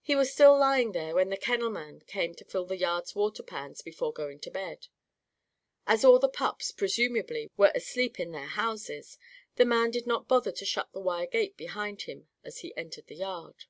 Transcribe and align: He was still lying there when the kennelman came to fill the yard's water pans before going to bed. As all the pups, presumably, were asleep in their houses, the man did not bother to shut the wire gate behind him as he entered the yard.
He 0.00 0.14
was 0.16 0.32
still 0.32 0.56
lying 0.58 0.92
there 0.92 1.14
when 1.14 1.28
the 1.28 1.36
kennelman 1.36 2.00
came 2.06 2.34
to 2.36 2.44
fill 2.46 2.64
the 2.64 2.78
yard's 2.78 3.14
water 3.14 3.42
pans 3.42 3.82
before 3.82 4.10
going 4.10 4.40
to 4.40 4.50
bed. 4.50 4.88
As 5.86 6.06
all 6.06 6.18
the 6.18 6.30
pups, 6.30 6.72
presumably, 6.72 7.50
were 7.58 7.70
asleep 7.74 8.18
in 8.18 8.32
their 8.32 8.46
houses, 8.46 9.18
the 9.56 9.66
man 9.66 9.90
did 9.90 10.06
not 10.06 10.26
bother 10.26 10.52
to 10.52 10.64
shut 10.64 10.90
the 10.94 11.00
wire 11.00 11.26
gate 11.26 11.58
behind 11.58 12.00
him 12.08 12.28
as 12.42 12.60
he 12.60 12.74
entered 12.78 13.08
the 13.08 13.16
yard. 13.16 13.66